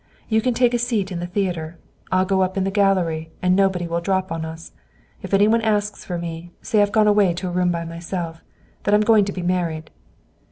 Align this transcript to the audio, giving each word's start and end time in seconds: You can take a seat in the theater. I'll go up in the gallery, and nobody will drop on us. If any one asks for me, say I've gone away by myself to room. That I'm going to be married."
You 0.29 0.41
can 0.41 0.55
take 0.55 0.73
a 0.73 0.79
seat 0.79 1.11
in 1.11 1.19
the 1.19 1.27
theater. 1.27 1.77
I'll 2.11 2.25
go 2.25 2.41
up 2.41 2.57
in 2.57 2.63
the 2.63 2.71
gallery, 2.71 3.29
and 3.39 3.55
nobody 3.55 3.85
will 3.85 4.01
drop 4.01 4.31
on 4.31 4.43
us. 4.43 4.71
If 5.21 5.31
any 5.31 5.47
one 5.47 5.61
asks 5.61 6.03
for 6.05 6.17
me, 6.17 6.49
say 6.63 6.81
I've 6.81 6.91
gone 6.91 7.05
away 7.05 7.27
by 7.35 7.85
myself 7.85 8.37
to 8.37 8.41
room. 8.41 8.45
That 8.81 8.95
I'm 8.95 9.01
going 9.01 9.25
to 9.25 9.31
be 9.31 9.43
married." 9.43 9.91